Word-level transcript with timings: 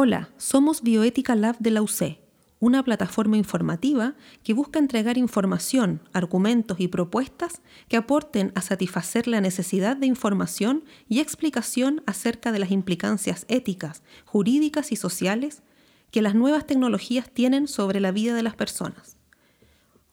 Hola, 0.00 0.30
somos 0.36 0.82
Bioética 0.82 1.34
Lab 1.34 1.58
de 1.58 1.72
la 1.72 1.82
UC, 1.82 2.20
una 2.60 2.84
plataforma 2.84 3.36
informativa 3.36 4.14
que 4.44 4.54
busca 4.54 4.78
entregar 4.78 5.18
información, 5.18 6.00
argumentos 6.12 6.78
y 6.78 6.86
propuestas 6.86 7.62
que 7.88 7.96
aporten 7.96 8.52
a 8.54 8.62
satisfacer 8.62 9.26
la 9.26 9.40
necesidad 9.40 9.96
de 9.96 10.06
información 10.06 10.84
y 11.08 11.18
explicación 11.18 12.04
acerca 12.06 12.52
de 12.52 12.60
las 12.60 12.70
implicancias 12.70 13.44
éticas, 13.48 14.04
jurídicas 14.24 14.92
y 14.92 14.96
sociales 14.96 15.64
que 16.12 16.22
las 16.22 16.36
nuevas 16.36 16.64
tecnologías 16.64 17.28
tienen 17.28 17.66
sobre 17.66 17.98
la 17.98 18.12
vida 18.12 18.36
de 18.36 18.44
las 18.44 18.54
personas. 18.54 19.16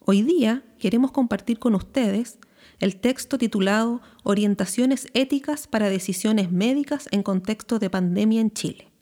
Hoy 0.04 0.24
día 0.24 0.64
queremos 0.80 1.12
compartir 1.12 1.60
con 1.60 1.76
ustedes 1.76 2.40
el 2.80 2.96
texto 2.96 3.38
titulado 3.38 4.02
Orientaciones 4.24 5.10
éticas 5.14 5.68
para 5.68 5.90
decisiones 5.90 6.52
médicas 6.52 7.08
en 7.12 7.22
contexto 7.22 7.78
de 7.78 7.92
pandemia 7.92 8.42
en 8.42 8.50
Chile. 8.50 8.95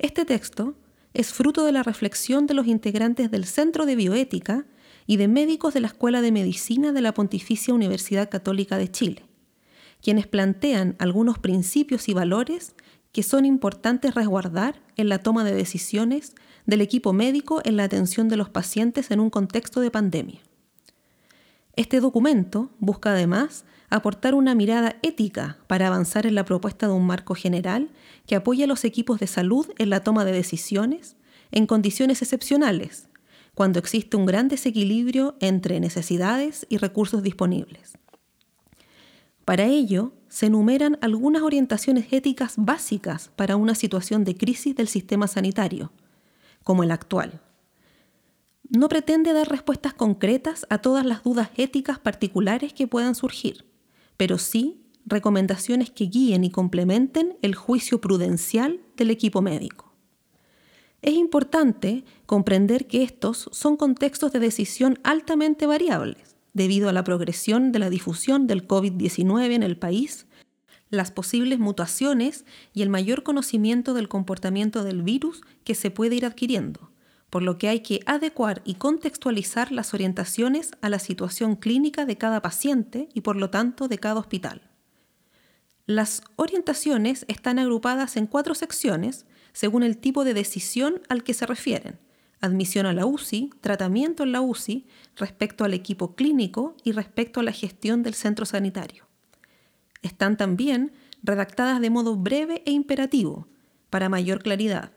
Este 0.00 0.24
texto 0.24 0.76
es 1.12 1.30
fruto 1.30 1.62
de 1.66 1.72
la 1.72 1.82
reflexión 1.82 2.46
de 2.46 2.54
los 2.54 2.66
integrantes 2.66 3.30
del 3.30 3.44
Centro 3.44 3.84
de 3.84 3.96
Bioética 3.96 4.64
y 5.06 5.18
de 5.18 5.28
médicos 5.28 5.74
de 5.74 5.80
la 5.80 5.88
Escuela 5.88 6.22
de 6.22 6.32
Medicina 6.32 6.92
de 6.92 7.02
la 7.02 7.12
Pontificia 7.12 7.74
Universidad 7.74 8.30
Católica 8.30 8.78
de 8.78 8.90
Chile, 8.90 9.26
quienes 10.00 10.26
plantean 10.26 10.96
algunos 10.98 11.38
principios 11.38 12.08
y 12.08 12.14
valores 12.14 12.74
que 13.12 13.22
son 13.22 13.44
importantes 13.44 14.14
resguardar 14.14 14.80
en 14.96 15.10
la 15.10 15.18
toma 15.18 15.44
de 15.44 15.52
decisiones 15.52 16.34
del 16.64 16.80
equipo 16.80 17.12
médico 17.12 17.60
en 17.66 17.76
la 17.76 17.84
atención 17.84 18.30
de 18.30 18.38
los 18.38 18.48
pacientes 18.48 19.10
en 19.10 19.20
un 19.20 19.28
contexto 19.28 19.80
de 19.80 19.90
pandemia. 19.90 20.40
Este 21.76 22.00
documento 22.00 22.70
busca 22.78 23.10
además 23.10 23.66
aportar 23.90 24.34
una 24.34 24.54
mirada 24.54 24.96
ética 25.02 25.58
para 25.66 25.88
avanzar 25.88 26.24
en 26.24 26.36
la 26.36 26.44
propuesta 26.44 26.86
de 26.86 26.92
un 26.92 27.06
marco 27.06 27.34
general 27.34 27.90
que 28.26 28.36
apoye 28.36 28.64
a 28.64 28.68
los 28.68 28.84
equipos 28.84 29.18
de 29.18 29.26
salud 29.26 29.66
en 29.78 29.90
la 29.90 30.00
toma 30.00 30.24
de 30.24 30.32
decisiones 30.32 31.16
en 31.50 31.66
condiciones 31.66 32.22
excepcionales, 32.22 33.08
cuando 33.54 33.80
existe 33.80 34.16
un 34.16 34.26
gran 34.26 34.46
desequilibrio 34.46 35.36
entre 35.40 35.80
necesidades 35.80 36.64
y 36.68 36.76
recursos 36.78 37.24
disponibles. 37.24 37.98
Para 39.44 39.64
ello, 39.64 40.12
se 40.28 40.46
enumeran 40.46 40.96
algunas 41.00 41.42
orientaciones 41.42 42.12
éticas 42.12 42.54
básicas 42.56 43.32
para 43.34 43.56
una 43.56 43.74
situación 43.74 44.22
de 44.22 44.36
crisis 44.36 44.76
del 44.76 44.86
sistema 44.86 45.26
sanitario, 45.26 45.90
como 46.62 46.84
el 46.84 46.92
actual. 46.92 47.40
No 48.68 48.88
pretende 48.88 49.32
dar 49.32 49.48
respuestas 49.48 49.94
concretas 49.94 50.64
a 50.70 50.78
todas 50.78 51.04
las 51.04 51.24
dudas 51.24 51.50
éticas 51.56 51.98
particulares 51.98 52.72
que 52.72 52.86
puedan 52.86 53.16
surgir 53.16 53.69
pero 54.20 54.36
sí 54.36 54.82
recomendaciones 55.06 55.88
que 55.88 56.04
guíen 56.04 56.44
y 56.44 56.50
complementen 56.50 57.38
el 57.40 57.54
juicio 57.54 58.02
prudencial 58.02 58.78
del 58.98 59.08
equipo 59.08 59.40
médico. 59.40 59.94
Es 61.00 61.14
importante 61.14 62.04
comprender 62.26 62.86
que 62.86 63.02
estos 63.02 63.48
son 63.50 63.78
contextos 63.78 64.30
de 64.30 64.38
decisión 64.38 64.98
altamente 65.04 65.64
variables 65.64 66.36
debido 66.52 66.90
a 66.90 66.92
la 66.92 67.02
progresión 67.02 67.72
de 67.72 67.78
la 67.78 67.88
difusión 67.88 68.46
del 68.46 68.68
COVID-19 68.68 69.54
en 69.54 69.62
el 69.62 69.78
país, 69.78 70.26
las 70.90 71.10
posibles 71.10 71.58
mutaciones 71.58 72.44
y 72.74 72.82
el 72.82 72.90
mayor 72.90 73.22
conocimiento 73.22 73.94
del 73.94 74.10
comportamiento 74.10 74.84
del 74.84 75.02
virus 75.02 75.40
que 75.64 75.74
se 75.74 75.90
puede 75.90 76.16
ir 76.16 76.26
adquiriendo, 76.26 76.89
por 77.30 77.42
lo 77.42 77.58
que 77.58 77.68
hay 77.68 77.80
que 77.80 78.00
adecuar 78.06 78.60
y 78.64 78.74
contextualizar 78.74 79.70
las 79.70 79.94
orientaciones 79.94 80.72
a 80.82 80.88
la 80.88 80.98
situación 80.98 81.54
clínica 81.56 82.04
de 82.04 82.18
cada 82.18 82.42
paciente 82.42 83.08
y 83.14 83.20
por 83.20 83.36
lo 83.36 83.50
tanto 83.50 83.86
de 83.86 83.98
cada 83.98 84.20
hospital. 84.20 84.62
Las 85.86 86.22
orientaciones 86.36 87.24
están 87.28 87.58
agrupadas 87.58 88.16
en 88.16 88.26
cuatro 88.26 88.54
secciones 88.54 89.26
según 89.52 89.82
el 89.82 89.96
tipo 89.96 90.24
de 90.24 90.34
decisión 90.34 91.00
al 91.08 91.22
que 91.22 91.34
se 91.34 91.46
refieren. 91.46 91.98
Admisión 92.40 92.86
a 92.86 92.92
la 92.92 93.06
UCI, 93.06 93.50
tratamiento 93.60 94.22
en 94.22 94.32
la 94.32 94.40
UCI, 94.40 94.86
respecto 95.16 95.64
al 95.64 95.74
equipo 95.74 96.14
clínico 96.14 96.74
y 96.84 96.92
respecto 96.92 97.40
a 97.40 97.42
la 97.42 97.52
gestión 97.52 98.02
del 98.02 98.14
centro 98.14 98.46
sanitario. 98.46 99.06
Están 100.02 100.36
también 100.36 100.92
redactadas 101.22 101.80
de 101.80 101.90
modo 101.90 102.16
breve 102.16 102.62
e 102.64 102.70
imperativo, 102.70 103.46
para 103.90 104.08
mayor 104.08 104.42
claridad 104.42 104.92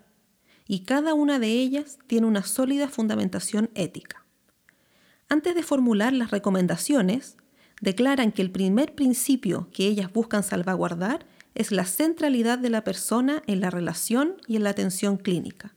y 0.68 0.82
cada 0.82 1.14
una 1.14 1.40
de 1.40 1.50
ellas 1.50 2.00
tiene 2.08 2.28
una 2.28 2.44
sólida 2.44 2.88
fundamentación 2.88 3.70
ética. 3.76 4.26
Antes 5.30 5.56
de 5.56 5.64
formular 5.64 6.14
las 6.14 6.32
recomendaciones, 6.32 7.38
declaran 7.82 8.32
que 8.32 8.42
el 8.42 8.52
primer 8.52 8.96
principio 8.96 9.70
que 9.72 9.88
ellas 9.88 10.12
buscan 10.12 10.44
salvaguardar 10.44 11.26
es 11.56 11.72
la 11.72 11.86
centralidad 11.86 12.58
de 12.58 12.70
la 12.70 12.84
persona 12.84 13.44
en 13.48 13.60
la 13.60 13.70
relación 13.70 14.36
y 14.48 14.56
en 14.56 14.64
la 14.64 14.72
atención 14.72 15.18
clínica. 15.18 15.76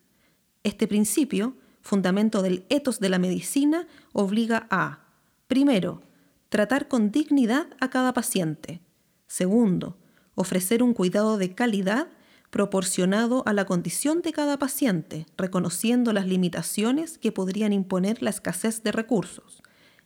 Este 0.62 0.86
principio, 0.86 1.56
fundamento 1.82 2.42
del 2.42 2.64
etos 2.68 3.00
de 3.00 3.08
la 3.08 3.18
medicina, 3.18 3.86
obliga 4.12 4.66
a, 4.70 5.04
primero, 5.48 6.02
tratar 6.48 6.88
con 6.88 7.10
dignidad 7.10 7.66
a 7.80 7.90
cada 7.90 8.12
paciente. 8.12 8.80
Segundo, 9.26 9.98
ofrecer 10.34 10.82
un 10.82 10.94
cuidado 10.94 11.38
de 11.38 11.54
calidad 11.54 12.08
proporcionado 12.50 13.42
a 13.46 13.52
la 13.52 13.64
condición 13.64 14.22
de 14.22 14.32
cada 14.32 14.58
paciente, 14.58 15.26
reconociendo 15.36 16.12
las 16.12 16.26
limitaciones 16.26 17.18
que 17.18 17.32
podrían 17.32 17.72
imponer 17.72 18.22
la 18.22 18.30
escasez 18.30 18.82
de 18.82 18.92
recursos. 18.92 19.62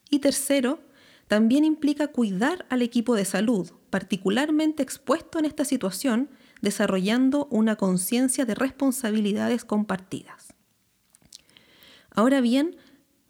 Y 0.09 0.19
tercero, 0.21 0.81
también 1.29 1.65
implica 1.65 2.09
cuidar 2.09 2.67
al 2.71 2.83
equipo 2.83 3.15
de 3.15 3.25
salud, 3.25 3.71
particularmente 3.91 4.83
expuesto 4.83 5.39
en 5.39 5.45
esta 5.45 5.65
situación, 5.65 6.29
desarrollando 6.61 7.47
una 7.51 7.77
conciencia 7.77 8.45
de 8.45 8.55
responsabilidades 8.55 9.65
compartidas. 9.65 10.55
Ahora 12.11 12.41
bien, 12.41 12.77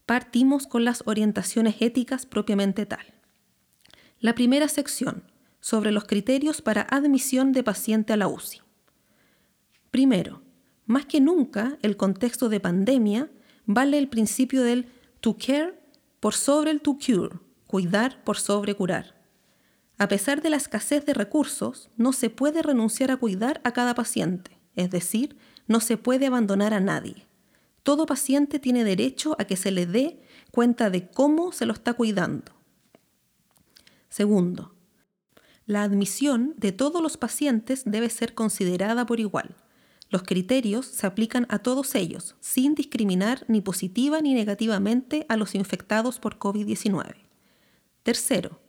partimos 0.06 0.66
con 0.66 0.84
las 0.84 1.02
orientaciones 1.06 1.76
éticas 1.80 2.26
propiamente 2.26 2.86
tal. 2.86 3.04
La 4.18 4.34
primera 4.34 4.68
sección, 4.68 5.24
sobre 5.60 5.92
los 5.92 6.04
criterios 6.04 6.62
para 6.62 6.82
admisión 6.82 7.52
de 7.52 7.62
paciente 7.62 8.12
a 8.14 8.16
la 8.16 8.28
UCI. 8.28 8.62
Primero, 9.90 10.42
más 10.86 11.06
que 11.06 11.20
nunca 11.20 11.78
el 11.82 11.96
contexto 11.96 12.48
de 12.48 12.60
pandemia 12.60 13.30
vale 13.66 13.98
el 13.98 14.08
principio 14.08 14.62
del 14.62 14.86
to 15.20 15.36
care 15.36 15.78
por 16.20 16.34
sobre 16.34 16.70
el 16.70 16.80
to 16.80 16.98
cure, 16.98 17.38
cuidar 17.66 18.22
por 18.24 18.36
sobre 18.36 18.74
curar. 18.74 19.20
A 19.98 20.08
pesar 20.08 20.42
de 20.42 20.50
la 20.50 20.56
escasez 20.56 21.04
de 21.04 21.14
recursos, 21.14 21.90
no 21.96 22.12
se 22.12 22.30
puede 22.30 22.62
renunciar 22.62 23.10
a 23.10 23.16
cuidar 23.16 23.60
a 23.64 23.72
cada 23.72 23.94
paciente, 23.94 24.58
es 24.74 24.90
decir, 24.90 25.36
no 25.66 25.80
se 25.80 25.96
puede 25.96 26.26
abandonar 26.26 26.72
a 26.72 26.80
nadie. 26.80 27.26
Todo 27.82 28.06
paciente 28.06 28.58
tiene 28.58 28.84
derecho 28.84 29.36
a 29.38 29.44
que 29.44 29.56
se 29.56 29.70
le 29.70 29.86
dé 29.86 30.22
cuenta 30.50 30.90
de 30.90 31.08
cómo 31.10 31.52
se 31.52 31.66
lo 31.66 31.72
está 31.72 31.94
cuidando. 31.94 32.52
Segundo, 34.08 34.74
la 35.66 35.82
admisión 35.82 36.54
de 36.56 36.72
todos 36.72 37.00
los 37.00 37.16
pacientes 37.16 37.82
debe 37.84 38.10
ser 38.10 38.34
considerada 38.34 39.06
por 39.06 39.20
igual. 39.20 39.54
Los 40.10 40.24
criterios 40.24 40.86
se 40.86 41.06
aplican 41.06 41.46
a 41.48 41.60
todos 41.60 41.94
ellos, 41.94 42.34
sin 42.40 42.74
discriminar 42.74 43.44
ni 43.46 43.60
positiva 43.60 44.20
ni 44.20 44.34
negativamente 44.34 45.24
a 45.28 45.36
los 45.36 45.54
infectados 45.54 46.18
por 46.18 46.38
COVID-19. 46.38 47.14
Tercero, 48.02 48.60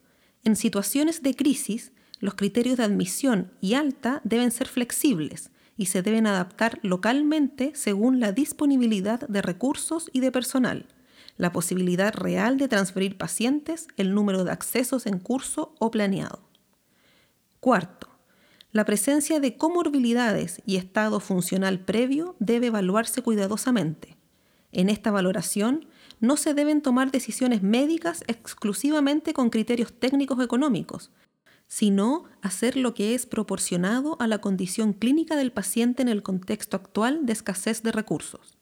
en 0.44 0.56
situaciones 0.56 1.24
de 1.24 1.36
crisis, 1.36 1.92
los 2.20 2.36
criterios 2.36 2.78
de 2.78 2.84
admisión 2.84 3.52
y 3.60 3.74
alta 3.74 4.22
deben 4.24 4.52
ser 4.52 4.68
flexibles 4.68 5.50
y 5.78 5.88
se 5.88 6.04
deben 6.04 6.28
adaptar 6.28 6.80
localmente 6.84 7.72
según 7.74 8.20
la 8.20 8.32
disponibilidad 8.32 9.28
de 9.28 9.42
recursos 9.42 10.12
y 10.14 10.20
de 10.20 10.32
personal, 10.32 10.86
la 11.38 11.52
posibilidad 11.52 12.14
real 12.14 12.58
de 12.58 12.68
transferir 12.68 13.18
pacientes, 13.18 13.88
el 13.98 14.14
número 14.14 14.44
de 14.44 14.52
accesos 14.52 15.08
en 15.08 15.18
curso 15.18 15.74
o 15.80 15.90
planeado. 15.90 16.48
Cuarto, 17.60 18.11
la 18.72 18.86
presencia 18.86 19.40
de 19.40 19.58
comorbilidades 19.58 20.62
y 20.66 20.78
estado 20.78 21.20
funcional 21.20 21.80
previo 21.80 22.36
debe 22.40 22.68
evaluarse 22.68 23.22
cuidadosamente. 23.22 24.18
En 24.72 24.90
esta 24.90 25.12
valoración 25.12 25.88
no 26.22 26.38
se 26.38 26.54
deben 26.54 26.82
tomar 26.82 27.12
decisiones 27.12 27.62
médicas 27.62 28.24
exclusivamente 28.28 29.34
con 29.34 29.50
criterios 29.50 29.92
técnicos 29.92 30.42
económicos, 30.42 31.12
sino 31.68 32.26
hacer 32.42 32.78
lo 32.78 32.94
que 32.94 33.14
es 33.14 33.26
proporcionado 33.26 34.18
a 34.20 34.28
la 34.28 34.40
condición 34.40 34.94
clínica 34.94 35.36
del 35.36 35.52
paciente 35.52 36.02
en 36.02 36.10
el 36.10 36.24
contexto 36.24 36.78
actual 36.78 37.26
de 37.26 37.34
escasez 37.34 37.84
de 37.84 37.92
recursos. 37.92 38.58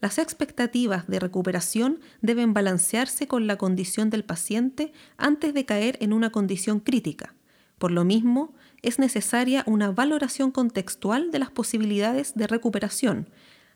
Las 0.00 0.18
expectativas 0.18 1.06
de 1.08 1.18
recuperación 1.18 2.00
deben 2.22 2.54
balancearse 2.54 3.26
con 3.26 3.46
la 3.46 3.58
condición 3.58 4.10
del 4.10 4.24
paciente 4.24 4.92
antes 5.16 5.52
de 5.52 5.64
caer 5.64 5.98
en 6.00 6.12
una 6.12 6.30
condición 6.30 6.80
crítica. 6.80 7.34
Por 7.78 7.90
lo 7.90 8.04
mismo, 8.04 8.54
es 8.82 8.98
necesaria 8.98 9.62
una 9.66 9.90
valoración 9.90 10.50
contextual 10.50 11.30
de 11.30 11.38
las 11.38 11.50
posibilidades 11.50 12.34
de 12.34 12.46
recuperación, 12.46 13.28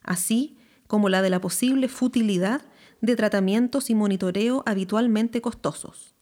así 0.03 0.57
como 0.87 1.09
la 1.09 1.23
de 1.23 1.31
la 1.31 1.41
posible 1.41 1.89
futilidad 1.89 2.63
de 3.01 3.17
tratamientos 3.17 3.91
y 3.91 3.95
monitoreo 3.95 4.63
habitualmente 4.67 5.41
costosos. 5.41 6.15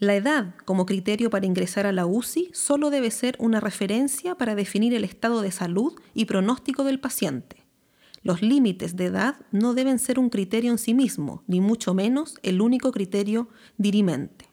La 0.00 0.14
edad 0.14 0.54
como 0.64 0.86
criterio 0.86 1.28
para 1.28 1.46
ingresar 1.46 1.86
a 1.86 1.92
la 1.92 2.06
UCI 2.06 2.50
solo 2.54 2.90
debe 2.90 3.10
ser 3.10 3.36
una 3.40 3.58
referencia 3.58 4.36
para 4.36 4.54
definir 4.54 4.94
el 4.94 5.02
estado 5.02 5.42
de 5.42 5.50
salud 5.50 5.92
y 6.14 6.26
pronóstico 6.26 6.84
del 6.84 7.00
paciente. 7.00 7.64
Los 8.22 8.42
límites 8.42 8.94
de 8.94 9.06
edad 9.06 9.36
no 9.50 9.74
deben 9.74 9.98
ser 9.98 10.18
un 10.18 10.28
criterio 10.30 10.70
en 10.70 10.78
sí 10.78 10.94
mismo, 10.94 11.42
ni 11.46 11.60
mucho 11.60 11.94
menos 11.94 12.36
el 12.42 12.60
único 12.60 12.92
criterio 12.92 13.48
dirimente. 13.76 14.48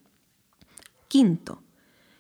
Quinto, 1.07 1.61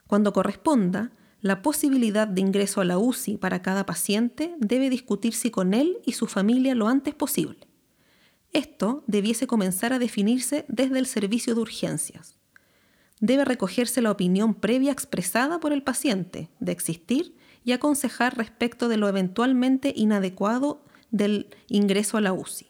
cuando 0.07 0.33
corresponda, 0.33 1.11
la 1.45 1.61
posibilidad 1.61 2.27
de 2.27 2.41
ingreso 2.41 2.81
a 2.81 2.85
la 2.85 2.97
UCI 2.97 3.37
para 3.37 3.61
cada 3.61 3.85
paciente 3.85 4.55
debe 4.57 4.89
discutirse 4.89 5.51
con 5.51 5.75
él 5.75 5.99
y 6.03 6.13
su 6.13 6.25
familia 6.25 6.73
lo 6.73 6.87
antes 6.87 7.13
posible. 7.13 7.67
Esto 8.51 9.03
debiese 9.05 9.45
comenzar 9.45 9.93
a 9.93 9.99
definirse 9.99 10.65
desde 10.69 10.97
el 10.97 11.05
servicio 11.05 11.53
de 11.53 11.61
urgencias. 11.61 12.39
Debe 13.19 13.45
recogerse 13.45 14.01
la 14.01 14.09
opinión 14.09 14.55
previa 14.55 14.91
expresada 14.91 15.59
por 15.59 15.71
el 15.71 15.83
paciente 15.83 16.49
de 16.59 16.71
existir 16.71 17.35
y 17.63 17.73
aconsejar 17.73 18.35
respecto 18.35 18.87
de 18.87 18.97
lo 18.97 19.07
eventualmente 19.07 19.93
inadecuado 19.95 20.83
del 21.11 21.51
ingreso 21.67 22.17
a 22.17 22.21
la 22.21 22.33
UCI. 22.33 22.65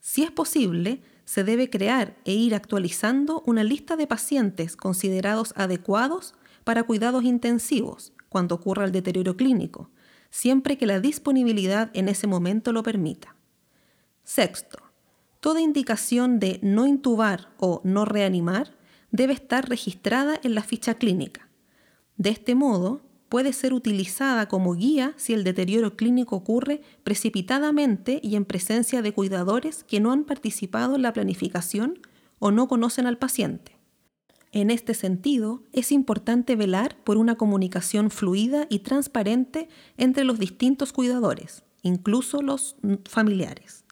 Si 0.00 0.22
es 0.22 0.30
posible, 0.30 1.02
se 1.26 1.44
debe 1.44 1.68
crear 1.68 2.16
e 2.24 2.32
ir 2.32 2.54
actualizando 2.54 3.42
una 3.44 3.62
lista 3.62 3.96
de 3.96 4.06
pacientes 4.06 4.74
considerados 4.74 5.52
adecuados 5.54 6.34
para 6.64 6.82
cuidados 6.82 7.24
intensivos 7.24 8.12
cuando 8.28 8.56
ocurra 8.56 8.84
el 8.84 8.92
deterioro 8.92 9.36
clínico, 9.36 9.90
siempre 10.30 10.76
que 10.76 10.86
la 10.86 10.98
disponibilidad 10.98 11.90
en 11.94 12.08
ese 12.08 12.26
momento 12.26 12.72
lo 12.72 12.82
permita. 12.82 13.36
Sexto, 14.24 14.78
toda 15.40 15.60
indicación 15.60 16.40
de 16.40 16.58
no 16.62 16.86
intubar 16.86 17.50
o 17.58 17.80
no 17.84 18.04
reanimar 18.04 18.74
debe 19.10 19.34
estar 19.34 19.68
registrada 19.68 20.40
en 20.42 20.54
la 20.54 20.62
ficha 20.62 20.94
clínica. 20.94 21.48
De 22.16 22.30
este 22.30 22.54
modo, 22.54 23.02
puede 23.28 23.52
ser 23.52 23.72
utilizada 23.72 24.48
como 24.48 24.74
guía 24.74 25.12
si 25.16 25.34
el 25.34 25.44
deterioro 25.44 25.96
clínico 25.96 26.36
ocurre 26.36 26.82
precipitadamente 27.02 28.20
y 28.22 28.36
en 28.36 28.44
presencia 28.44 29.02
de 29.02 29.12
cuidadores 29.12 29.84
que 29.84 30.00
no 30.00 30.12
han 30.12 30.24
participado 30.24 30.96
en 30.96 31.02
la 31.02 31.12
planificación 31.12 31.98
o 32.38 32.50
no 32.50 32.68
conocen 32.68 33.06
al 33.06 33.18
paciente. 33.18 33.73
En 34.54 34.70
este 34.70 34.94
sentido, 34.94 35.64
es 35.72 35.90
importante 35.90 36.54
velar 36.54 36.96
por 37.02 37.16
una 37.16 37.34
comunicación 37.34 38.12
fluida 38.12 38.68
y 38.70 38.78
transparente 38.78 39.68
entre 39.96 40.22
los 40.22 40.38
distintos 40.38 40.92
cuidadores, 40.92 41.64
incluso 41.82 42.40
los 42.40 42.76
familiares. 43.04 43.84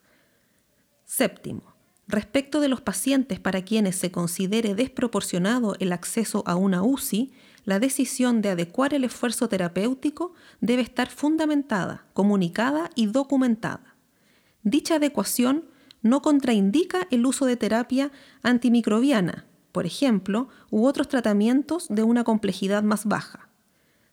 Séptimo, 1.04 1.74
respecto 2.06 2.60
de 2.60 2.68
los 2.68 2.80
pacientes 2.80 3.40
para 3.40 3.62
quienes 3.64 3.96
se 3.96 4.12
considere 4.12 4.76
desproporcionado 4.76 5.74
el 5.80 5.92
acceso 5.92 6.44
a 6.46 6.54
una 6.54 6.84
UCI, 6.84 7.32
la 7.64 7.80
decisión 7.80 8.40
de 8.40 8.50
adecuar 8.50 8.94
el 8.94 9.02
esfuerzo 9.02 9.48
terapéutico 9.48 10.32
debe 10.60 10.82
estar 10.82 11.10
fundamentada, 11.10 12.06
comunicada 12.12 12.88
y 12.94 13.06
documentada. 13.06 13.96
Dicha 14.62 14.94
adecuación 14.94 15.64
no 16.02 16.22
contraindica 16.22 17.08
el 17.10 17.26
uso 17.26 17.46
de 17.46 17.56
terapia 17.56 18.12
antimicrobiana, 18.44 19.46
por 19.72 19.86
ejemplo, 19.86 20.48
u 20.70 20.86
otros 20.86 21.08
tratamientos 21.08 21.88
de 21.88 22.02
una 22.02 22.24
complejidad 22.24 22.82
más 22.82 23.06
baja. 23.06 23.48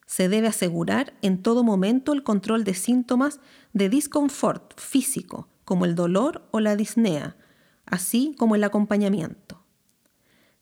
Se 0.06 0.27
debe 0.27 0.47
asegurar 0.47 1.13
en 1.21 1.44
todo 1.44 1.63
momento 1.63 2.13
el 2.13 2.23
control 2.23 2.63
de 2.63 2.73
síntomas 2.73 3.39
de 3.73 3.89
disconfort 3.89 4.79
físico, 4.79 5.47
como 5.65 5.85
el 5.85 5.94
dolor 5.94 6.47
o 6.51 6.59
la 6.59 6.75
disnea, 6.75 7.38
así 7.85 8.35
como 8.38 8.56
el 8.56 8.63
acompañamiento 8.63 9.59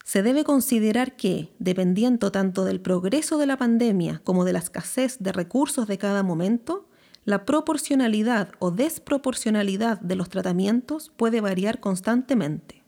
se 0.08 0.24
debe 0.24 0.46
considerar 0.46 1.18
que, 1.18 1.54
dependiendo 1.60 2.32
tanto 2.32 2.64
del 2.64 2.80
progreso 2.80 3.38
de 3.38 3.46
la 3.46 3.58
pandemia 3.58 4.22
como 4.24 4.46
de 4.46 4.54
la 4.54 4.60
escasez 4.60 5.18
de 5.20 5.34
recursos 5.34 5.86
de 5.86 5.98
cada 5.98 6.24
momento, 6.24 6.88
la 7.26 7.44
proporcionalidad 7.44 8.54
o 8.60 8.72
desproporcionalidad 8.72 10.00
de 10.00 10.16
los 10.16 10.30
tratamientos 10.30 11.12
puede 11.18 11.42
variar 11.42 11.82
constantemente. 11.82 12.86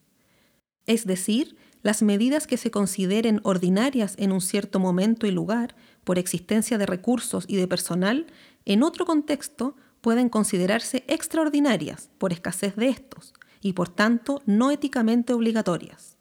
Es 0.85 1.05
decir, 1.05 1.57
las 1.81 2.01
medidas 2.01 2.47
que 2.47 2.57
se 2.57 2.71
consideren 2.71 3.39
ordinarias 3.43 4.15
en 4.17 4.31
un 4.31 4.41
cierto 4.41 4.79
momento 4.79 5.27
y 5.27 5.31
lugar, 5.31 5.75
por 6.03 6.19
existencia 6.19 6.77
de 6.77 6.85
recursos 6.85 7.45
y 7.47 7.55
de 7.55 7.67
personal, 7.67 8.27
en 8.65 8.83
otro 8.83 9.05
contexto 9.05 9.75
pueden 10.01 10.29
considerarse 10.29 11.03
extraordinarias 11.07 12.09
por 12.17 12.33
escasez 12.33 12.75
de 12.75 12.89
estos 12.89 13.33
y 13.61 13.73
por 13.73 13.89
tanto 13.89 14.41
no 14.45 14.71
éticamente 14.71 15.33
obligatorias. 15.33 16.17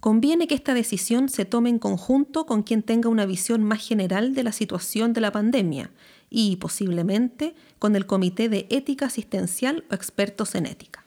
Conviene 0.00 0.46
que 0.46 0.54
esta 0.54 0.74
decisión 0.74 1.28
se 1.28 1.44
tome 1.44 1.70
en 1.70 1.80
conjunto 1.80 2.46
con 2.46 2.62
quien 2.62 2.82
tenga 2.82 3.08
una 3.08 3.26
visión 3.26 3.64
más 3.64 3.86
general 3.86 4.32
de 4.32 4.44
la 4.44 4.52
situación 4.52 5.12
de 5.12 5.20
la 5.20 5.32
pandemia 5.32 5.90
y, 6.30 6.56
posiblemente, 6.56 7.56
con 7.80 7.96
el 7.96 8.06
Comité 8.06 8.48
de 8.48 8.66
Ética 8.70 9.06
Asistencial 9.06 9.84
o 9.90 9.94
expertos 9.94 10.54
en 10.54 10.66
ética. 10.66 11.04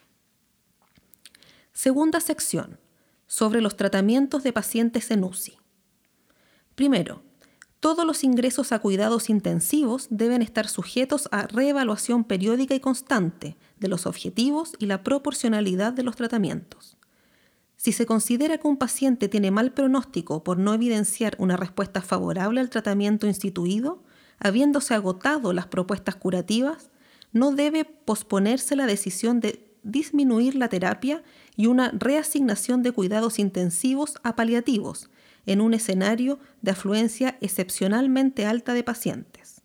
Segunda 1.72 2.20
sección. 2.20 2.80
Sobre 3.32 3.62
los 3.62 3.78
tratamientos 3.78 4.44
de 4.44 4.52
pacientes 4.52 5.10
en 5.10 5.24
UCI. 5.24 5.58
Primero, 6.76 7.24
todos 7.80 8.06
los 8.06 8.26
ingresos 8.26 8.74
a 8.74 8.80
cuidados 8.80 9.30
intensivos 9.30 10.08
deben 10.10 10.42
estar 10.42 10.68
sujetos 10.68 11.30
a 11.32 11.48
reevaluación 11.48 12.26
periódica 12.26 12.76
y 12.76 12.82
constante 12.82 13.56
de 13.80 13.88
los 13.88 14.06
objetivos 14.06 14.74
y 14.80 14.88
la 14.88 15.02
proporcionalidad 15.02 15.94
de 15.94 16.04
los 16.04 16.18
tratamientos. 16.18 16.98
Si 17.78 17.94
se 17.94 18.06
considera 18.06 18.58
que 18.58 18.68
un 18.68 18.76
paciente 18.76 19.30
tiene 19.30 19.50
mal 19.50 19.72
pronóstico 19.72 20.44
por 20.44 20.58
no 20.58 20.74
evidenciar 20.74 21.38
una 21.40 21.56
respuesta 21.56 22.02
favorable 22.02 22.60
al 22.60 22.70
tratamiento 22.70 23.28
instituido, 23.28 24.04
habiéndose 24.40 24.94
agotado 24.94 25.54
las 25.54 25.68
propuestas 25.68 26.18
curativas, 26.18 26.90
no 27.32 27.54
debe 27.54 27.86
posponerse 27.86 28.76
la 28.76 28.88
decisión 28.88 29.40
de 29.40 29.71
disminuir 29.84 30.56
la 30.56 30.70
terapia 30.70 31.24
y 31.56 31.68
una 31.68 31.92
reasignación 31.92 32.84
de 32.84 32.92
cuidados 32.92 33.40
intensivos 33.40 34.16
a 34.24 34.36
paliativos 34.36 35.10
en 35.46 35.62
un 35.62 35.74
escenario 35.74 36.40
de 36.62 36.72
afluencia 36.72 37.38
excepcionalmente 37.42 38.46
alta 38.46 38.74
de 38.74 38.84
pacientes. 38.84 39.62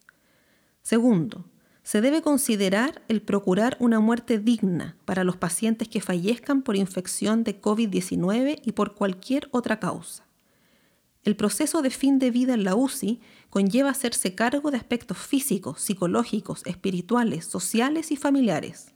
Segundo, 0.82 1.44
se 1.82 2.00
debe 2.00 2.20
considerar 2.20 3.02
el 3.06 3.22
procurar 3.22 3.76
una 3.78 4.00
muerte 4.00 4.38
digna 4.38 4.96
para 5.04 5.22
los 5.22 5.36
pacientes 5.36 5.86
que 5.88 6.00
fallezcan 6.00 6.62
por 6.62 6.74
infección 6.74 7.44
de 7.44 7.60
COVID-19 7.60 8.60
y 8.64 8.72
por 8.72 8.94
cualquier 8.94 9.48
otra 9.52 9.78
causa. 9.78 10.26
El 11.22 11.36
proceso 11.36 11.82
de 11.82 11.90
fin 11.90 12.18
de 12.18 12.30
vida 12.30 12.54
en 12.54 12.64
la 12.64 12.74
UCI 12.74 13.20
conlleva 13.50 13.90
hacerse 13.90 14.34
cargo 14.34 14.70
de 14.70 14.78
aspectos 14.78 15.18
físicos, 15.18 15.80
psicológicos, 15.80 16.62
espirituales, 16.66 17.44
sociales 17.44 18.10
y 18.10 18.16
familiares. 18.16 18.94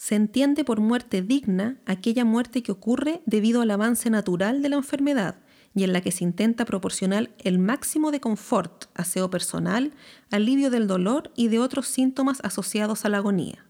Se 0.00 0.14
entiende 0.14 0.64
por 0.64 0.80
muerte 0.80 1.20
digna 1.20 1.76
aquella 1.84 2.24
muerte 2.24 2.62
que 2.62 2.72
ocurre 2.72 3.20
debido 3.26 3.60
al 3.60 3.70
avance 3.70 4.08
natural 4.08 4.62
de 4.62 4.70
la 4.70 4.76
enfermedad 4.76 5.36
y 5.74 5.84
en 5.84 5.92
la 5.92 6.00
que 6.00 6.10
se 6.10 6.24
intenta 6.24 6.64
proporcionar 6.64 7.28
el 7.36 7.58
máximo 7.58 8.10
de 8.10 8.18
confort, 8.18 8.86
aseo 8.94 9.28
personal, 9.28 9.92
alivio 10.30 10.70
del 10.70 10.86
dolor 10.86 11.30
y 11.36 11.48
de 11.48 11.58
otros 11.58 11.86
síntomas 11.86 12.40
asociados 12.42 13.04
a 13.04 13.10
la 13.10 13.18
agonía. 13.18 13.66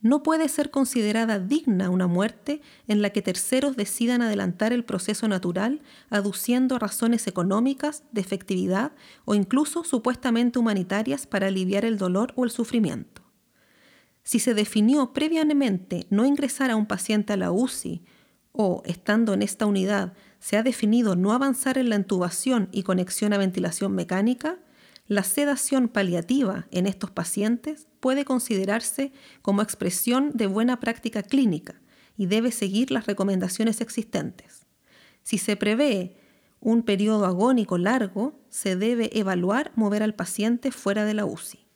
No 0.00 0.24
puede 0.24 0.48
ser 0.48 0.72
considerada 0.72 1.38
digna 1.38 1.88
una 1.88 2.08
muerte 2.08 2.62
en 2.88 3.00
la 3.00 3.10
que 3.10 3.22
terceros 3.22 3.76
decidan 3.76 4.22
adelantar 4.22 4.72
el 4.72 4.84
proceso 4.84 5.28
natural 5.28 5.82
aduciendo 6.10 6.80
razones 6.80 7.28
económicas, 7.28 8.02
de 8.10 8.20
efectividad 8.20 8.90
o 9.24 9.36
incluso 9.36 9.84
supuestamente 9.84 10.58
humanitarias 10.58 11.28
para 11.28 11.46
aliviar 11.46 11.84
el 11.84 11.96
dolor 11.96 12.32
o 12.34 12.42
el 12.42 12.50
sufrimiento. 12.50 13.19
Si 14.30 14.38
se 14.38 14.54
definió 14.54 15.12
previamente 15.12 16.06
no 16.08 16.24
ingresar 16.24 16.70
a 16.70 16.76
un 16.76 16.86
paciente 16.86 17.32
a 17.32 17.36
la 17.36 17.50
UCI 17.50 18.04
o, 18.52 18.80
estando 18.86 19.34
en 19.34 19.42
esta 19.42 19.66
unidad, 19.66 20.12
se 20.38 20.56
ha 20.56 20.62
definido 20.62 21.16
no 21.16 21.32
avanzar 21.32 21.78
en 21.78 21.88
la 21.88 21.96
intubación 21.96 22.68
y 22.70 22.84
conexión 22.84 23.32
a 23.32 23.38
ventilación 23.38 23.92
mecánica, 23.92 24.60
la 25.08 25.24
sedación 25.24 25.88
paliativa 25.88 26.68
en 26.70 26.86
estos 26.86 27.10
pacientes 27.10 27.88
puede 27.98 28.24
considerarse 28.24 29.12
como 29.42 29.62
expresión 29.62 30.30
de 30.32 30.46
buena 30.46 30.78
práctica 30.78 31.24
clínica 31.24 31.82
y 32.16 32.26
debe 32.26 32.52
seguir 32.52 32.92
las 32.92 33.06
recomendaciones 33.08 33.80
existentes. 33.80 34.64
Si 35.24 35.38
se 35.38 35.56
prevé 35.56 36.14
un 36.60 36.84
periodo 36.84 37.26
agónico 37.26 37.78
largo, 37.78 38.38
se 38.48 38.76
debe 38.76 39.10
evaluar 39.18 39.72
mover 39.74 40.04
al 40.04 40.14
paciente 40.14 40.70
fuera 40.70 41.04
de 41.04 41.14
la 41.14 41.24
UCI. 41.24 41.66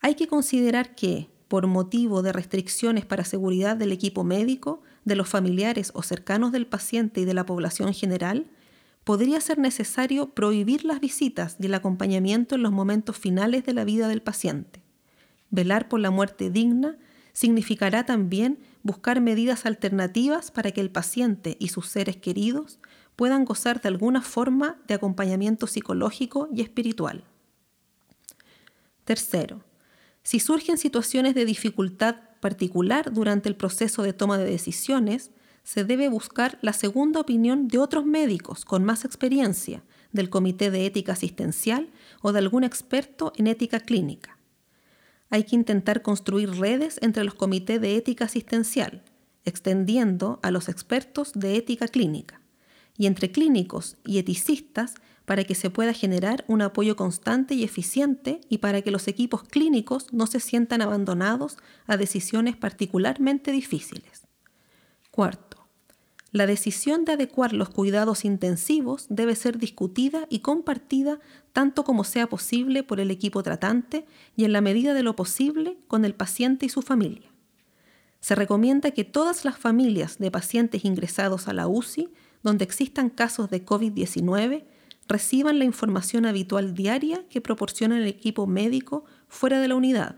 Hay 0.00 0.14
que 0.14 0.28
considerar 0.28 0.94
que, 0.94 1.30
por 1.48 1.66
motivo 1.66 2.22
de 2.22 2.32
restricciones 2.32 3.04
para 3.04 3.24
seguridad 3.24 3.76
del 3.76 3.92
equipo 3.92 4.24
médico, 4.24 4.82
de 5.04 5.16
los 5.16 5.28
familiares 5.28 5.90
o 5.94 6.02
cercanos 6.02 6.52
del 6.52 6.66
paciente 6.66 7.20
y 7.20 7.24
de 7.24 7.34
la 7.34 7.46
población 7.46 7.92
general, 7.92 8.46
podría 9.04 9.40
ser 9.40 9.58
necesario 9.58 10.30
prohibir 10.30 10.84
las 10.84 11.00
visitas 11.00 11.56
y 11.60 11.66
el 11.66 11.74
acompañamiento 11.74 12.54
en 12.54 12.62
los 12.62 12.72
momentos 12.72 13.18
finales 13.18 13.64
de 13.64 13.74
la 13.74 13.84
vida 13.84 14.08
del 14.08 14.22
paciente. 14.22 14.82
Velar 15.50 15.88
por 15.88 16.00
la 16.00 16.10
muerte 16.10 16.50
digna 16.50 16.96
significará 17.32 18.06
también 18.06 18.58
buscar 18.82 19.20
medidas 19.20 19.66
alternativas 19.66 20.50
para 20.50 20.70
que 20.70 20.80
el 20.80 20.90
paciente 20.90 21.56
y 21.60 21.68
sus 21.68 21.88
seres 21.88 22.16
queridos 22.16 22.78
puedan 23.16 23.44
gozar 23.44 23.80
de 23.80 23.88
alguna 23.88 24.22
forma 24.22 24.78
de 24.88 24.94
acompañamiento 24.94 25.66
psicológico 25.66 26.48
y 26.52 26.62
espiritual. 26.62 27.24
Tercero, 29.04 29.60
si 30.24 30.40
surgen 30.40 30.78
situaciones 30.78 31.34
de 31.34 31.44
dificultad 31.44 32.16
particular 32.40 33.12
durante 33.12 33.48
el 33.48 33.56
proceso 33.56 34.02
de 34.02 34.14
toma 34.14 34.38
de 34.38 34.46
decisiones, 34.46 35.30
se 35.62 35.84
debe 35.84 36.08
buscar 36.08 36.58
la 36.62 36.72
segunda 36.72 37.20
opinión 37.20 37.68
de 37.68 37.78
otros 37.78 38.04
médicos 38.04 38.64
con 38.64 38.84
más 38.84 39.04
experiencia, 39.04 39.82
del 40.12 40.30
Comité 40.30 40.70
de 40.70 40.86
Ética 40.86 41.12
Asistencial 41.12 41.90
o 42.22 42.32
de 42.32 42.38
algún 42.38 42.64
experto 42.64 43.32
en 43.36 43.48
ética 43.48 43.80
clínica. 43.80 44.38
Hay 45.28 45.44
que 45.44 45.56
intentar 45.56 46.02
construir 46.02 46.50
redes 46.50 46.98
entre 47.02 47.24
los 47.24 47.34
comités 47.34 47.80
de 47.80 47.96
ética 47.96 48.26
asistencial, 48.26 49.02
extendiendo 49.44 50.38
a 50.42 50.50
los 50.50 50.68
expertos 50.68 51.32
de 51.34 51.56
ética 51.56 51.88
clínica, 51.88 52.40
y 52.96 53.06
entre 53.06 53.32
clínicos 53.32 53.96
y 54.06 54.18
eticistas 54.18 54.94
para 55.24 55.44
que 55.44 55.54
se 55.54 55.70
pueda 55.70 55.92
generar 55.92 56.44
un 56.48 56.62
apoyo 56.62 56.96
constante 56.96 57.54
y 57.54 57.64
eficiente 57.64 58.40
y 58.48 58.58
para 58.58 58.82
que 58.82 58.90
los 58.90 59.08
equipos 59.08 59.42
clínicos 59.42 60.12
no 60.12 60.26
se 60.26 60.40
sientan 60.40 60.82
abandonados 60.82 61.56
a 61.86 61.96
decisiones 61.96 62.56
particularmente 62.56 63.52
difíciles. 63.52 64.26
Cuarto, 65.10 65.54
la 66.34 66.46
decisión 66.46 67.04
de 67.04 67.12
adecuar 67.12 67.52
los 67.52 67.70
cuidados 67.70 68.24
intensivos 68.24 69.06
debe 69.08 69.36
ser 69.36 69.56
discutida 69.56 70.26
y 70.28 70.40
compartida 70.40 71.20
tanto 71.52 71.84
como 71.84 72.02
sea 72.02 72.26
posible 72.26 72.82
por 72.82 72.98
el 72.98 73.12
equipo 73.12 73.44
tratante 73.44 74.04
y 74.34 74.44
en 74.44 74.52
la 74.52 74.60
medida 74.60 74.94
de 74.94 75.04
lo 75.04 75.14
posible 75.14 75.78
con 75.86 76.04
el 76.04 76.14
paciente 76.14 76.66
y 76.66 76.68
su 76.68 76.82
familia. 76.82 77.30
Se 78.18 78.34
recomienda 78.34 78.90
que 78.90 79.04
todas 79.04 79.44
las 79.44 79.56
familias 79.56 80.18
de 80.18 80.32
pacientes 80.32 80.84
ingresados 80.84 81.46
a 81.46 81.52
la 81.52 81.68
UCI 81.68 82.08
donde 82.42 82.64
existan 82.64 83.10
casos 83.10 83.48
de 83.48 83.64
COVID-19 83.64 84.64
reciban 85.08 85.58
la 85.58 85.64
información 85.64 86.26
habitual 86.26 86.74
diaria 86.74 87.26
que 87.28 87.40
proporciona 87.40 87.98
el 87.98 88.06
equipo 88.06 88.46
médico 88.46 89.04
fuera 89.28 89.60
de 89.60 89.68
la 89.68 89.74
unidad, 89.74 90.16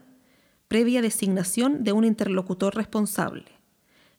previa 0.69 1.03
designación 1.03 1.85
de 1.85 1.93
un 1.93 2.05
interlocutor 2.05 2.75
responsable. 2.75 3.47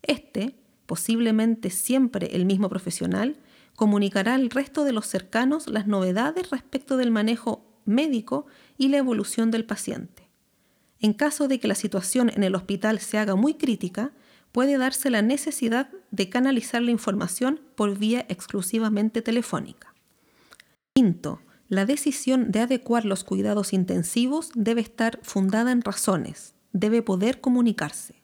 Este, 0.01 0.55
posiblemente 0.85 1.69
siempre 1.69 2.35
el 2.35 2.45
mismo 2.45 2.69
profesional, 2.69 3.37
comunicará 3.75 4.33
al 4.33 4.49
resto 4.49 4.83
de 4.83 4.93
los 4.93 5.05
cercanos 5.05 5.67
las 5.67 5.85
novedades 5.85 6.49
respecto 6.49 6.97
del 6.97 7.11
manejo 7.11 7.63
médico 7.85 8.47
y 8.77 8.89
la 8.89 8.97
evolución 8.97 9.51
del 9.51 9.65
paciente. 9.65 10.27
En 10.99 11.13
caso 11.13 11.47
de 11.47 11.59
que 11.59 11.67
la 11.67 11.75
situación 11.75 12.31
en 12.35 12.43
el 12.43 12.55
hospital 12.55 12.99
se 12.99 13.19
haga 13.19 13.35
muy 13.35 13.53
crítica, 13.53 14.13
puede 14.51 14.77
darse 14.77 15.11
la 15.11 15.21
necesidad 15.21 15.91
de 16.09 16.29
canalizar 16.29 16.81
la 16.81 16.91
información 16.91 17.61
por 17.75 17.97
vía 17.97 18.25
exclusivamente 18.29 19.21
telefónica. 19.21 19.93
Quinto, 20.97 21.43
la 21.69 21.85
decisión 21.85 22.51
de 22.51 22.61
adecuar 22.61 23.05
los 23.05 23.23
cuidados 23.23 23.71
intensivos 23.71 24.49
debe 24.55 24.81
estar 24.81 25.19
fundada 25.21 25.71
en 25.71 25.83
razones, 25.83 26.55
debe 26.73 27.03
poder 27.03 27.39
comunicarse. 27.39 28.23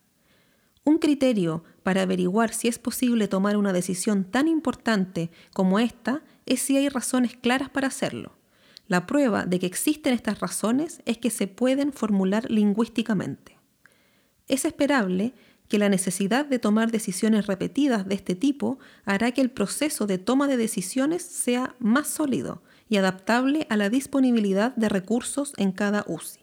Un 0.83 0.97
criterio 0.97 1.63
para 1.83 2.01
averiguar 2.01 2.51
si 2.51 2.67
es 2.67 2.79
posible 2.79 3.27
tomar 3.27 3.57
una 3.57 3.73
decisión 3.73 4.23
tan 4.23 4.47
importante 4.47 5.29
como 5.53 5.77
esta 5.77 6.23
es 6.47 6.63
si 6.63 6.75
hay 6.75 6.89
razones 6.89 7.37
claras 7.37 7.69
para 7.69 7.89
hacerlo. 7.89 8.39
La 8.87 9.05
prueba 9.05 9.45
de 9.45 9.59
que 9.59 9.67
existen 9.67 10.15
estas 10.15 10.39
razones 10.39 11.03
es 11.05 11.19
que 11.19 11.29
se 11.29 11.45
pueden 11.45 11.93
formular 11.93 12.49
lingüísticamente. 12.49 13.59
Es 14.47 14.65
esperable 14.65 15.35
que 15.67 15.77
la 15.77 15.89
necesidad 15.89 16.45
de 16.45 16.59
tomar 16.59 16.91
decisiones 16.91 17.47
repetidas 17.47 18.07
de 18.07 18.15
este 18.15 18.35
tipo 18.35 18.79
hará 19.05 19.31
que 19.31 19.41
el 19.41 19.51
proceso 19.51 20.05
de 20.07 20.17
toma 20.17 20.47
de 20.47 20.57
decisiones 20.57 21.23
sea 21.23 21.75
más 21.79 22.07
sólido 22.07 22.63
y 22.89 22.97
adaptable 22.97 23.65
a 23.69 23.77
la 23.77 23.89
disponibilidad 23.89 24.75
de 24.75 24.89
recursos 24.89 25.53
en 25.57 25.71
cada 25.71 26.05
UCI. 26.07 26.41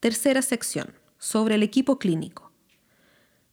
Tercera 0.00 0.42
sección, 0.42 0.94
sobre 1.18 1.54
el 1.54 1.62
equipo 1.62 1.98
clínico. 1.98 2.52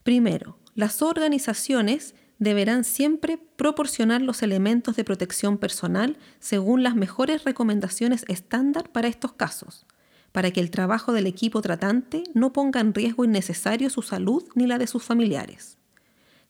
Primero, 0.03 0.57
las 0.75 1.01
organizaciones 1.01 2.15
deberán 2.39 2.83
siempre 2.83 3.37
proporcionar 3.37 4.21
los 4.21 4.41
elementos 4.43 4.95
de 4.95 5.03
protección 5.03 5.57
personal 5.57 6.17
según 6.39 6.83
las 6.83 6.95
mejores 6.95 7.43
recomendaciones 7.43 8.25
estándar 8.27 8.91
para 8.91 9.07
estos 9.07 9.33
casos 9.33 9.85
para 10.31 10.51
que 10.51 10.59
el 10.59 10.71
trabajo 10.71 11.13
del 11.13 11.27
equipo 11.27 11.61
tratante 11.61 12.23
no 12.33 12.53
ponga 12.53 12.79
en 12.79 12.93
riesgo 12.93 13.25
innecesario 13.25 13.89
su 13.89 14.01
salud 14.01 14.43
ni 14.55 14.67
la 14.67 14.77
de 14.77 14.87
sus 14.87 15.03
familiares. 15.03 15.77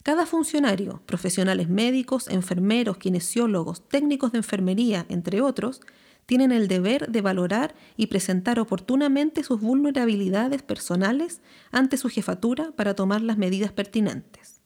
Cada 0.04 0.26
funcionario, 0.26 1.02
profesionales 1.06 1.70
médicos, 1.70 2.30
enfermeros, 2.30 2.98
kinesiólogos, 2.98 3.88
técnicos 3.88 4.32
de 4.32 4.40
enfermería, 4.40 5.06
entre 5.10 5.42
otros, 5.42 5.82
tienen 6.26 6.52
el 6.52 6.68
deber 6.68 7.10
de 7.10 7.22
valorar 7.22 7.74
y 7.98 8.08
presentar 8.08 8.60
oportunamente 8.60 9.44
sus 9.44 9.60
vulnerabilidades 9.60 10.62
personales 10.62 11.42
ante 11.72 11.98
su 11.98 12.08
jefatura 12.08 12.72
para 12.76 12.94
tomar 12.94 13.22
las 13.22 13.38
medidas 13.38 13.72
pertinentes. 13.72 14.62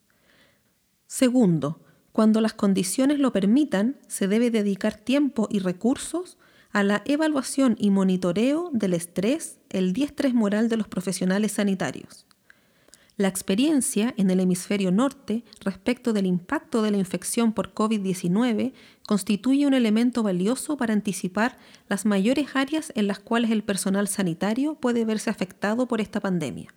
Segundo, 1.07 1.79
cuando 2.11 2.41
las 2.41 2.53
condiciones 2.53 3.19
lo 3.19 3.31
permitan, 3.31 3.97
se 4.07 4.27
debe 4.27 4.51
dedicar 4.51 4.97
tiempo 4.97 5.47
y 5.49 5.59
recursos 5.59 6.37
a 6.73 6.81
la 6.83 7.03
evaluación 7.05 7.75
y 7.79 7.91
monitoreo 7.91 8.71
del 8.73 8.95
estrés, 8.95 9.59
el 9.69 9.93
diestrés 9.93 10.33
moral 10.33 10.69
de 10.69 10.77
los 10.77 10.87
profesionales 10.87 11.53
sanitarios. 11.53 12.25
La 13.15 13.27
experiencia 13.27 14.15
en 14.17 14.31
el 14.31 14.39
hemisferio 14.39 14.91
norte 14.91 15.43
respecto 15.59 16.13
del 16.13 16.25
impacto 16.25 16.81
de 16.81 16.89
la 16.89 16.97
infección 16.97 17.53
por 17.53 17.75
COVID-19 17.75 18.73
constituye 19.05 19.67
un 19.67 19.75
elemento 19.75 20.23
valioso 20.23 20.75
para 20.75 20.93
anticipar 20.93 21.59
las 21.87 22.07
mayores 22.07 22.55
áreas 22.55 22.91
en 22.95 23.05
las 23.05 23.19
cuales 23.19 23.51
el 23.51 23.63
personal 23.63 24.07
sanitario 24.07 24.73
puede 24.73 25.05
verse 25.05 25.29
afectado 25.29 25.87
por 25.87 26.01
esta 26.01 26.21
pandemia. 26.21 26.73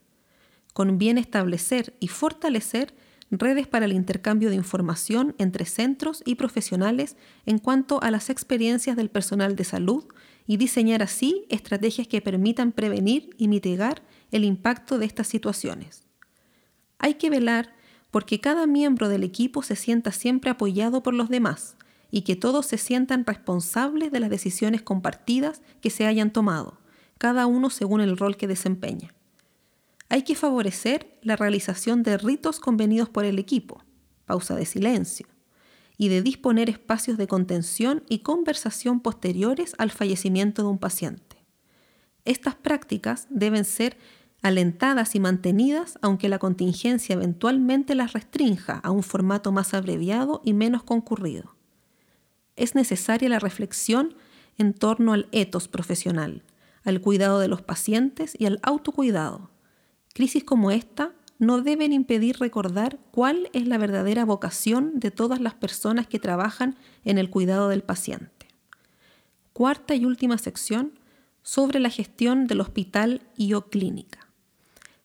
Conviene 0.74 1.22
establecer 1.22 1.94
y 2.00 2.08
fortalecer 2.08 2.92
redes 3.38 3.66
para 3.66 3.86
el 3.86 3.92
intercambio 3.92 4.50
de 4.50 4.56
información 4.56 5.34
entre 5.38 5.64
centros 5.64 6.22
y 6.24 6.36
profesionales 6.36 7.16
en 7.44 7.58
cuanto 7.58 8.02
a 8.02 8.10
las 8.10 8.30
experiencias 8.30 8.96
del 8.96 9.10
personal 9.10 9.56
de 9.56 9.64
salud 9.64 10.04
y 10.46 10.56
diseñar 10.56 11.02
así 11.02 11.44
estrategias 11.48 12.06
que 12.08 12.20
permitan 12.20 12.72
prevenir 12.72 13.30
y 13.36 13.48
mitigar 13.48 14.02
el 14.30 14.44
impacto 14.44 14.98
de 14.98 15.06
estas 15.06 15.26
situaciones. 15.26 16.04
Hay 16.98 17.14
que 17.14 17.30
velar 17.30 17.74
porque 18.10 18.40
cada 18.40 18.66
miembro 18.66 19.08
del 19.08 19.24
equipo 19.24 19.62
se 19.62 19.76
sienta 19.76 20.12
siempre 20.12 20.50
apoyado 20.50 21.02
por 21.02 21.14
los 21.14 21.28
demás 21.28 21.76
y 22.10 22.22
que 22.22 22.36
todos 22.36 22.66
se 22.66 22.78
sientan 22.78 23.26
responsables 23.26 24.12
de 24.12 24.20
las 24.20 24.30
decisiones 24.30 24.82
compartidas 24.82 25.62
que 25.80 25.90
se 25.90 26.06
hayan 26.06 26.32
tomado, 26.32 26.78
cada 27.18 27.46
uno 27.46 27.70
según 27.70 28.00
el 28.00 28.16
rol 28.16 28.36
que 28.36 28.46
desempeña. 28.46 29.15
Hay 30.08 30.22
que 30.22 30.36
favorecer 30.36 31.18
la 31.22 31.36
realización 31.36 32.02
de 32.02 32.16
ritos 32.16 32.60
convenidos 32.60 33.08
por 33.08 33.24
el 33.24 33.38
equipo, 33.38 33.82
pausa 34.24 34.54
de 34.54 34.64
silencio, 34.64 35.26
y 35.98 36.08
de 36.08 36.22
disponer 36.22 36.70
espacios 36.70 37.16
de 37.18 37.26
contención 37.26 38.04
y 38.08 38.20
conversación 38.20 39.00
posteriores 39.00 39.74
al 39.78 39.90
fallecimiento 39.90 40.62
de 40.62 40.68
un 40.68 40.78
paciente. 40.78 41.36
Estas 42.24 42.54
prácticas 42.54 43.26
deben 43.30 43.64
ser 43.64 43.96
alentadas 44.42 45.14
y 45.14 45.20
mantenidas 45.20 45.98
aunque 46.02 46.28
la 46.28 46.38
contingencia 46.38 47.14
eventualmente 47.14 47.94
las 47.94 48.12
restrinja 48.12 48.78
a 48.78 48.90
un 48.90 49.02
formato 49.02 49.52
más 49.52 49.74
abreviado 49.74 50.42
y 50.44 50.52
menos 50.52 50.82
concurrido. 50.82 51.56
Es 52.54 52.74
necesaria 52.74 53.28
la 53.28 53.38
reflexión 53.38 54.14
en 54.58 54.72
torno 54.74 55.14
al 55.14 55.28
etos 55.32 55.68
profesional, 55.68 56.42
al 56.84 57.00
cuidado 57.00 57.40
de 57.40 57.48
los 57.48 57.62
pacientes 57.62 58.36
y 58.38 58.46
al 58.46 58.60
autocuidado 58.62 59.50
Crisis 60.16 60.44
como 60.44 60.70
esta 60.70 61.12
no 61.38 61.60
deben 61.60 61.92
impedir 61.92 62.38
recordar 62.38 62.98
cuál 63.10 63.50
es 63.52 63.68
la 63.68 63.76
verdadera 63.76 64.24
vocación 64.24 64.98
de 64.98 65.10
todas 65.10 65.42
las 65.42 65.52
personas 65.52 66.06
que 66.06 66.18
trabajan 66.18 66.74
en 67.04 67.18
el 67.18 67.28
cuidado 67.28 67.68
del 67.68 67.82
paciente. 67.82 68.48
Cuarta 69.52 69.94
y 69.94 70.06
última 70.06 70.38
sección 70.38 70.98
sobre 71.42 71.80
la 71.80 71.90
gestión 71.90 72.46
del 72.46 72.62
hospital 72.62 73.20
y 73.36 73.52
o 73.52 73.66
clínica. 73.66 74.26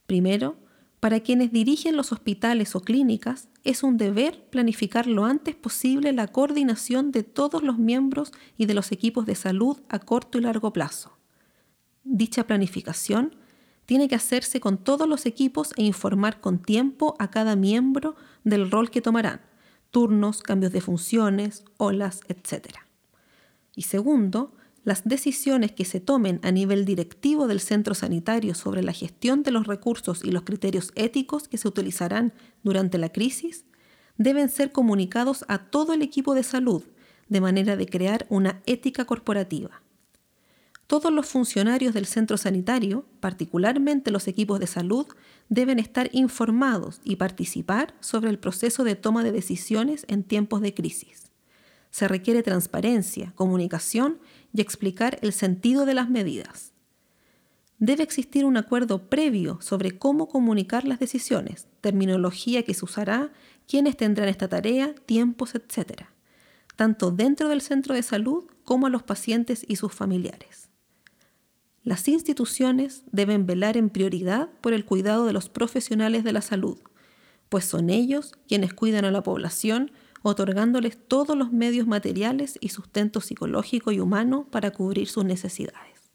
Primero, 0.08 0.56
para 1.02 1.20
quienes 1.20 1.52
dirigen 1.52 1.98
los 1.98 2.14
hospitales 2.14 2.74
o 2.78 2.80
clínicas, 2.80 3.50
es 3.66 3.84
un 3.84 3.98
deber 3.98 4.46
planificar 4.46 5.08
lo 5.08 5.26
antes 5.26 5.56
posible 5.56 6.14
la 6.14 6.28
coordinación 6.28 7.12
de 7.12 7.24
todos 7.24 7.64
los 7.64 7.78
miembros 7.78 8.32
y 8.58 8.66
de 8.66 8.76
los 8.76 8.94
equipos 8.94 9.26
de 9.26 9.36
salud 9.36 9.78
a 9.90 10.00
corto 10.00 10.38
y 10.38 10.42
largo 10.42 10.72
plazo. 10.72 11.18
Dicha 12.06 12.48
planificación 12.48 13.36
tiene 13.92 14.08
que 14.08 14.16
hacerse 14.16 14.62
con 14.62 14.78
todos 14.78 15.06
los 15.06 15.26
equipos 15.26 15.74
e 15.76 15.84
informar 15.84 16.40
con 16.40 16.60
tiempo 16.60 17.14
a 17.20 17.30
cada 17.30 17.58
miembro 17.58 18.16
del 18.46 18.72
rol 18.72 18.90
que 18.90 19.02
tomarán, 19.02 19.42
turnos, 19.90 20.42
cambios 20.42 20.72
de 20.72 20.80
funciones, 20.80 21.66
olas, 21.76 22.22
etc. 22.30 22.70
Y 23.76 23.82
segundo, 23.82 24.56
las 24.86 25.04
decisiones 25.04 25.74
que 25.74 25.84
se 25.84 26.00
tomen 26.00 26.40
a 26.42 26.54
nivel 26.54 26.86
directivo 26.86 27.50
del 27.50 27.60
centro 27.60 27.94
sanitario 27.94 28.56
sobre 28.56 28.82
la 28.82 28.94
gestión 28.94 29.44
de 29.44 29.52
los 29.52 29.68
recursos 29.68 30.24
y 30.24 30.32
los 30.32 30.44
criterios 30.44 30.94
éticos 30.96 31.50
que 31.50 31.58
se 31.58 31.68
utilizarán 31.68 32.32
durante 32.64 32.98
la 32.98 33.10
crisis 33.10 33.66
deben 34.18 34.48
ser 34.48 34.72
comunicados 34.72 35.44
a 35.50 35.70
todo 35.70 35.92
el 35.92 36.02
equipo 36.02 36.34
de 36.34 36.44
salud, 36.44 36.86
de 37.28 37.42
manera 37.42 37.76
de 37.76 37.88
crear 37.88 38.26
una 38.30 38.62
ética 38.66 39.04
corporativa. 39.04 39.82
Todos 40.92 41.14
los 41.14 41.26
funcionarios 41.26 41.94
del 41.94 42.06
centro 42.06 42.36
sanitario, 42.36 43.06
particularmente 43.22 44.12
los 44.12 44.28
equipos 44.28 44.60
de 44.60 44.68
salud, 44.68 45.08
deben 45.48 45.80
estar 45.80 46.10
informados 46.12 47.00
y 47.06 47.16
participar 47.16 47.94
sobre 48.02 48.30
el 48.30 48.38
proceso 48.40 48.84
de 48.84 48.98
toma 48.98 49.24
de 49.24 49.32
decisiones 49.32 50.04
en 50.10 50.26
tiempos 50.26 50.60
de 50.60 50.74
crisis. 50.74 51.32
Se 51.92 52.10
requiere 52.10 52.44
transparencia, 52.44 53.32
comunicación 53.36 54.20
y 54.52 54.60
explicar 54.60 55.18
el 55.22 55.32
sentido 55.32 55.86
de 55.86 55.94
las 55.94 56.10
medidas. 56.10 56.74
Debe 57.80 58.04
existir 58.04 58.44
un 58.44 58.58
acuerdo 58.58 59.10
previo 59.10 59.60
sobre 59.62 59.98
cómo 59.98 60.28
comunicar 60.28 60.86
las 60.86 61.00
decisiones, 61.00 61.70
terminología 61.80 62.64
que 62.64 62.74
se 62.74 62.84
usará, 62.84 63.32
quiénes 63.66 63.96
tendrán 63.96 64.28
esta 64.28 64.50
tarea, 64.50 64.94
tiempos, 65.06 65.56
etc., 65.56 66.08
tanto 66.76 67.12
dentro 67.12 67.48
del 67.48 67.62
centro 67.62 67.96
de 67.96 68.04
salud 68.04 68.44
como 68.66 68.88
a 68.88 68.90
los 68.90 69.04
pacientes 69.04 69.64
y 69.66 69.78
sus 69.78 69.94
familiares. 69.94 70.71
Las 71.84 72.08
instituciones 72.08 73.04
deben 73.12 73.48
velar 73.48 73.76
en 73.76 73.90
prioridad 73.90 74.50
por 74.62 74.74
el 74.74 74.86
cuidado 74.86 75.26
de 75.26 75.34
los 75.34 75.50
profesionales 75.50 76.24
de 76.24 76.32
la 76.32 76.42
salud, 76.42 76.78
pues 77.50 77.66
son 77.66 77.90
ellos 77.90 78.34
quienes 78.48 78.74
cuidan 78.74 79.04
a 79.04 79.12
la 79.12 79.24
población, 79.24 79.92
otorgándoles 80.22 81.00
todos 81.08 81.36
los 81.36 81.52
medios 81.52 81.88
materiales 81.88 82.60
y 82.62 82.70
sustento 82.70 83.20
psicológico 83.20 83.92
y 83.92 84.00
humano 84.00 84.48
para 84.52 84.70
cubrir 84.70 85.08
sus 85.08 85.26
necesidades. 85.26 86.12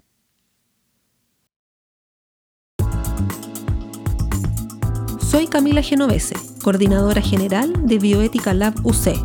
Soy 5.21 5.49
Camila 5.49 5.83
Genovese, 5.83 6.37
coordinadora 6.63 7.21
general 7.21 7.89
de 7.89 7.99
Bioética 7.99 8.55
Lab 8.55 8.75
UC, 8.87 9.17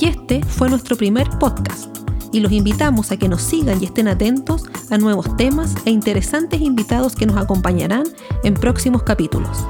y 0.00 0.06
este 0.06 0.42
fue 0.42 0.70
nuestro 0.70 0.96
primer 0.96 1.28
podcast 1.38 2.01
y 2.32 2.40
los 2.40 2.50
invitamos 2.50 3.12
a 3.12 3.16
que 3.16 3.28
nos 3.28 3.42
sigan 3.42 3.80
y 3.80 3.84
estén 3.84 4.08
atentos 4.08 4.64
a 4.90 4.98
nuevos 4.98 5.36
temas 5.36 5.74
e 5.84 5.90
interesantes 5.90 6.60
invitados 6.60 7.14
que 7.14 7.26
nos 7.26 7.36
acompañarán 7.36 8.04
en 8.42 8.54
próximos 8.54 9.02
capítulos. 9.02 9.64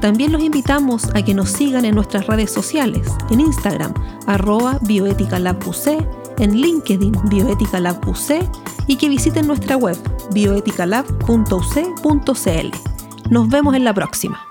También 0.00 0.32
los 0.32 0.42
invitamos 0.42 1.04
a 1.14 1.22
que 1.22 1.34
nos 1.34 1.50
sigan 1.50 1.84
en 1.84 1.94
nuestras 1.94 2.26
redes 2.26 2.50
sociales, 2.50 3.06
en 3.30 3.40
Instagram, 3.40 3.92
arroba 4.26 4.78
bioeticalabuc, 4.82 5.76
en 6.38 6.56
LinkedIn 6.56 7.12
bioeticalabuc 7.28 8.16
y 8.86 8.96
que 8.96 9.10
visiten 9.10 9.46
nuestra 9.46 9.76
web 9.76 9.98
bioeticalab.uc.cl. 10.32 13.30
Nos 13.30 13.48
vemos 13.48 13.74
en 13.74 13.84
la 13.84 13.94
próxima. 13.94 14.49